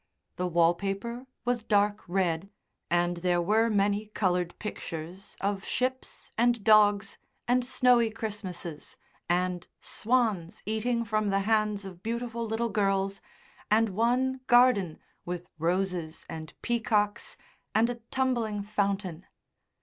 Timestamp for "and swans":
9.29-10.63